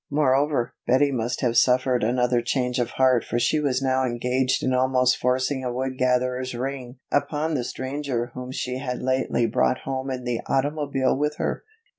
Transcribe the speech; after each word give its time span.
Moreover, 0.09 0.73
Betty 0.87 1.11
must 1.11 1.41
have 1.41 1.55
suffered 1.59 2.03
another 2.03 2.41
change 2.41 2.79
of 2.79 2.89
heart 2.97 3.23
for 3.23 3.37
she 3.37 3.59
was 3.59 3.83
now 3.83 4.03
engaged 4.03 4.63
in 4.63 4.73
almost 4.73 5.15
forcing 5.15 5.63
a 5.63 5.71
Wood 5.71 5.99
Gatherer's 5.99 6.55
ring 6.55 6.97
upon 7.11 7.53
the 7.53 7.63
stranger 7.63 8.31
whom 8.33 8.51
she 8.51 8.79
had 8.79 9.03
lately 9.03 9.45
brought 9.45 9.81
home 9.81 10.09
in 10.09 10.23
the 10.23 10.39
automobile 10.47 11.15
with 11.15 11.35
her. 11.35 11.63